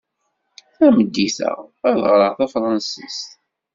[0.77, 1.51] Tameddit-a,
[1.87, 3.27] ad ɣreɣ tafṛensist.